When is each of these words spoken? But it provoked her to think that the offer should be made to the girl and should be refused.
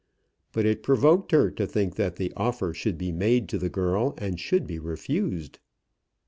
But 0.51 0.65
it 0.65 0.81
provoked 0.81 1.29
her 1.31 1.51
to 1.51 1.67
think 1.67 1.93
that 1.93 2.15
the 2.15 2.33
offer 2.35 2.73
should 2.73 2.97
be 2.97 3.11
made 3.11 3.47
to 3.49 3.59
the 3.59 3.69
girl 3.69 4.15
and 4.17 4.39
should 4.39 4.65
be 4.65 4.79
refused. 4.79 5.59